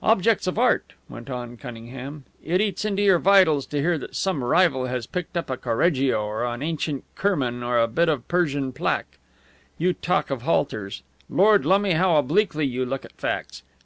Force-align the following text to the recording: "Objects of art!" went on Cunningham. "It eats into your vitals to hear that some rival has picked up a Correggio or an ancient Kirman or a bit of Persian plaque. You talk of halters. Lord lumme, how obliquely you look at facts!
"Objects 0.00 0.46
of 0.46 0.60
art!" 0.60 0.92
went 1.08 1.28
on 1.28 1.56
Cunningham. 1.56 2.22
"It 2.40 2.60
eats 2.60 2.84
into 2.84 3.02
your 3.02 3.18
vitals 3.18 3.66
to 3.66 3.80
hear 3.80 3.98
that 3.98 4.14
some 4.14 4.44
rival 4.44 4.86
has 4.86 5.08
picked 5.08 5.36
up 5.36 5.50
a 5.50 5.56
Correggio 5.56 6.24
or 6.24 6.44
an 6.44 6.62
ancient 6.62 7.02
Kirman 7.16 7.64
or 7.64 7.76
a 7.76 7.88
bit 7.88 8.08
of 8.08 8.28
Persian 8.28 8.70
plaque. 8.72 9.18
You 9.76 9.92
talk 9.92 10.30
of 10.30 10.42
halters. 10.42 11.02
Lord 11.28 11.66
lumme, 11.66 11.90
how 11.96 12.14
obliquely 12.14 12.64
you 12.64 12.86
look 12.86 13.04
at 13.04 13.10
facts! 13.14 13.64